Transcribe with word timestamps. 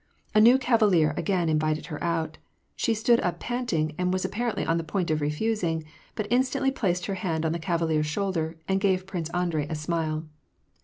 A 0.33 0.41
new 0.41 0.57
cavalier 0.57 1.13
again 1.15 1.47
invited 1.47 1.85
her 1.85 2.03
out. 2.03 2.39
She 2.75 2.95
stood 2.95 3.19
up 3.19 3.39
panting, 3.39 3.93
and 3.99 4.11
was 4.11 4.25
apparently 4.25 4.65
on 4.65 4.79
the 4.79 4.83
point 4.83 5.11
of 5.11 5.21
refusing; 5.21 5.83
but 6.15 6.25
instantly 6.31 6.71
placed 6.71 7.05
her 7.05 7.13
hand 7.13 7.45
on 7.45 7.51
the 7.51 7.59
cavalier's 7.59 8.07
shoulder, 8.07 8.57
and 8.67 8.81
gave 8.81 9.05
Prince 9.05 9.29
Andrei 9.29 9.67
a 9.69 9.75
smile. 9.75 10.25